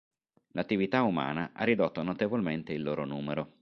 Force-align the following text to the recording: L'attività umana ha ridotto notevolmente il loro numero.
L'attività 0.53 1.03
umana 1.03 1.51
ha 1.53 1.63
ridotto 1.63 2.01
notevolmente 2.01 2.73
il 2.73 2.81
loro 2.81 3.05
numero. 3.05 3.59